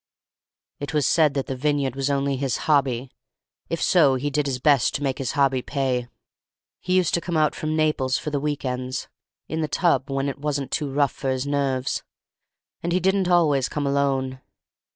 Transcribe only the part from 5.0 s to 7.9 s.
make his hobby pay. He used to come out from